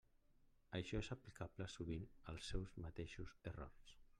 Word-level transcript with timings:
Això 0.77 1.01
és 1.03 1.09
aplicable 1.15 1.67
sovint 1.73 2.09
als 2.33 2.51
seus 2.53 2.75
mateixos 2.87 3.37
errors. 3.53 3.97